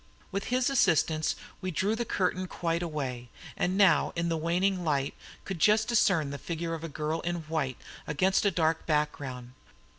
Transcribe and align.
With 0.31 0.45
his 0.45 0.67
assistance 0.71 1.35
we 1.61 1.69
drew 1.69 1.95
the 1.95 2.05
curtain 2.05 2.47
quite 2.47 2.81
away, 2.81 3.29
and 3.55 3.73
in 3.73 3.77
the 3.77 3.83
now 3.85 4.13
fast 4.17 4.29
waning 4.33 4.83
light 4.83 5.13
could 5.45 5.59
just 5.59 5.87
discern 5.87 6.31
the 6.31 6.39
figure 6.39 6.73
of 6.73 6.83
a 6.83 6.89
girl 6.89 7.19
in 7.19 7.41
white 7.47 7.77
against 8.07 8.43
a 8.43 8.49
dark 8.49 8.87
background. 8.87 9.53